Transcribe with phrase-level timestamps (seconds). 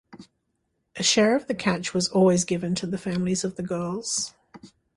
[0.95, 4.33] A share of the catch was always given to the families of the girls.